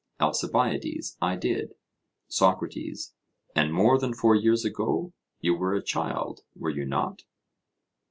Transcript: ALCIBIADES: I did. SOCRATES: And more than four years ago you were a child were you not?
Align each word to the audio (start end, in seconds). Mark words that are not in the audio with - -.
ALCIBIADES: 0.19 1.15
I 1.21 1.35
did. 1.35 1.75
SOCRATES: 2.27 3.13
And 3.55 3.71
more 3.71 3.99
than 3.99 4.15
four 4.15 4.33
years 4.33 4.65
ago 4.65 5.13
you 5.41 5.53
were 5.53 5.75
a 5.75 5.83
child 5.83 6.41
were 6.55 6.71
you 6.71 6.85
not? 6.87 7.21